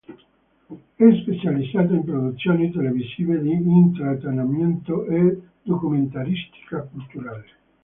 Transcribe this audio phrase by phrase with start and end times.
[0.95, 7.45] È specializzata in produzioni televisive di intrattenimento e documentaristica culturale.